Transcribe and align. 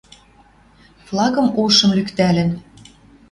Флагым 1.05 1.47
ошым 1.63 1.91
лӱктӓлӹн. 1.97 2.49